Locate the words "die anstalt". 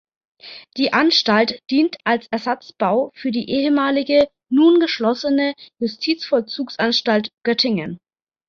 0.77-1.61